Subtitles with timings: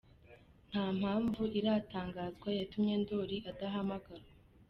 [0.69, 4.29] Nta mpamvu iratangazwa yatumye Ndoli adahamagarwa.